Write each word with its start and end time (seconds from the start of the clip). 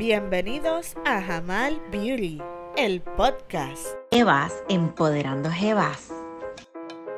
Bienvenidos 0.00 0.96
a 1.04 1.20
Jamal 1.20 1.78
Beauty, 1.90 2.40
el 2.78 3.02
podcast. 3.02 3.86
Jebas 4.10 4.64
empoderando 4.70 5.50
Jebas. 5.50 6.10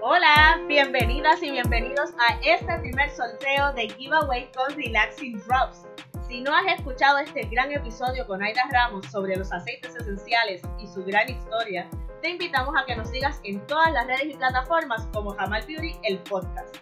Hola, 0.02 0.60
bienvenidas 0.66 1.40
y 1.44 1.52
bienvenidos 1.52 2.10
a 2.18 2.40
este 2.42 2.76
primer 2.80 3.08
sorteo 3.10 3.72
de 3.74 3.88
Giveaway 3.88 4.50
con 4.50 4.74
Relaxing 4.74 5.40
Drops. 5.46 5.86
Si 6.26 6.40
no 6.40 6.52
has 6.52 6.66
escuchado 6.76 7.18
este 7.18 7.42
gran 7.42 7.70
episodio 7.70 8.26
con 8.26 8.42
Aida 8.42 8.62
Ramos 8.72 9.06
sobre 9.12 9.36
los 9.36 9.52
aceites 9.52 9.94
esenciales 9.94 10.62
y 10.80 10.88
su 10.88 11.04
gran 11.04 11.30
historia, 11.30 11.88
te 12.20 12.30
invitamos 12.30 12.74
a 12.76 12.84
que 12.84 12.96
nos 12.96 13.10
sigas 13.10 13.40
en 13.44 13.64
todas 13.68 13.92
las 13.92 14.08
redes 14.08 14.24
y 14.24 14.34
plataformas 14.34 15.06
como 15.12 15.36
Jamal 15.36 15.64
Beauty, 15.68 16.00
el 16.02 16.18
podcast. 16.18 16.78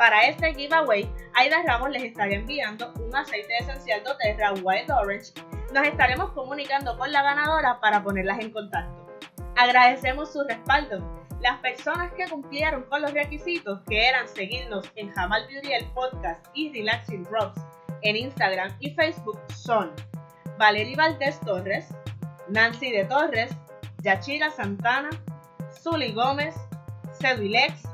Para 0.00 0.22
este 0.22 0.54
giveaway, 0.54 1.06
Aida 1.34 1.62
Ramos 1.62 1.90
les 1.90 2.04
estará 2.04 2.32
enviando 2.32 2.90
un 2.94 3.14
aceite 3.14 3.54
esencial 3.58 4.02
doTERRA 4.02 4.54
Wild 4.62 4.90
Orange. 4.90 5.34
Nos 5.74 5.86
estaremos 5.86 6.32
comunicando 6.32 6.96
con 6.96 7.12
la 7.12 7.22
ganadora 7.22 7.80
para 7.80 8.02
ponerlas 8.02 8.40
en 8.40 8.50
contacto. 8.50 9.06
Agradecemos 9.58 10.32
su 10.32 10.42
respaldo. 10.44 11.06
Las 11.42 11.58
personas 11.58 12.12
que 12.14 12.26
cumplieron 12.30 12.84
con 12.84 13.02
los 13.02 13.12
requisitos, 13.12 13.82
que 13.90 14.08
eran 14.08 14.26
seguirnos 14.26 14.90
en 14.94 15.12
Jamal 15.12 15.46
Beauty 15.48 15.70
el 15.70 15.84
podcast 15.88 16.46
y 16.54 16.72
Relaxing 16.72 17.24
Drops 17.24 17.60
en 18.00 18.16
Instagram 18.16 18.74
y 18.80 18.94
Facebook, 18.94 19.38
son 19.54 19.92
Valerie 20.56 20.96
Valdés 20.96 21.38
Torres, 21.40 21.88
Nancy 22.48 22.90
de 22.90 23.04
Torres, 23.04 23.54
Yachira 23.98 24.48
Santana, 24.48 25.10
Zully 25.82 26.12
Gómez, 26.12 26.54
Ceduilex, 27.20 27.89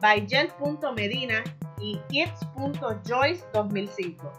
Baigel.medina 0.00 1.44
y 1.78 1.98
Kids.joyce 2.08 3.44
2005. 3.52 4.32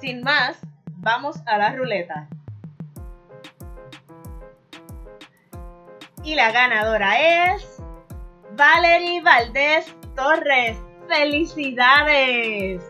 Sin 0.00 0.22
más, 0.22 0.58
vamos 0.98 1.36
a 1.46 1.58
la 1.58 1.74
ruleta. 1.74 2.28
Y 6.22 6.34
la 6.34 6.50
ganadora 6.50 7.54
es 7.54 7.82
Valerie 8.52 9.22
Valdés 9.22 9.94
Torres. 10.14 10.76
¡Felicidades! 11.08 12.82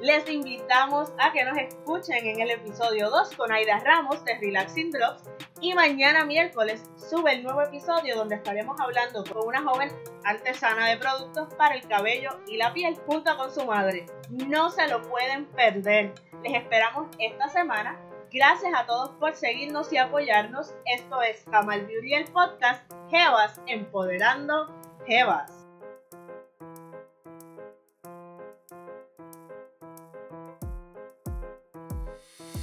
Les 0.00 0.28
invitamos 0.30 1.12
a 1.18 1.30
que 1.30 1.44
nos 1.44 1.58
escuchen 1.58 2.26
en 2.26 2.40
el 2.40 2.50
episodio 2.52 3.10
2 3.10 3.36
con 3.36 3.52
Aida 3.52 3.80
Ramos 3.80 4.24
de 4.24 4.38
Relaxing 4.38 4.90
Drops 4.90 5.28
y 5.60 5.74
mañana 5.74 6.24
miércoles 6.24 6.90
sube 6.96 7.32
el 7.32 7.42
nuevo 7.42 7.60
episodio 7.62 8.16
donde 8.16 8.36
estaremos 8.36 8.80
hablando 8.80 9.24
con 9.24 9.46
una 9.46 9.62
joven 9.62 9.90
artesana 10.24 10.88
de 10.88 10.96
productos 10.96 11.52
para 11.54 11.74
el 11.74 11.86
cabello 11.86 12.30
y 12.46 12.56
la 12.56 12.72
piel 12.72 12.96
junto 13.06 13.36
con 13.36 13.52
su 13.52 13.64
madre. 13.66 14.06
No 14.30 14.70
se 14.70 14.88
lo 14.88 15.02
pueden 15.02 15.46
perder. 15.46 16.14
Les 16.42 16.54
esperamos 16.54 17.08
esta 17.18 17.48
semana. 17.48 18.00
Gracias 18.32 18.72
a 18.74 18.86
todos 18.86 19.10
por 19.18 19.34
seguirnos 19.34 19.92
y 19.92 19.98
apoyarnos. 19.98 20.74
Esto 20.86 21.20
es 21.20 21.44
Jamal 21.50 21.84
Beauty 21.86 22.14
el 22.14 22.24
podcast 22.26 22.90
Jevas 23.10 23.60
Empoderando 23.66 24.74
Jevas. 25.06 25.59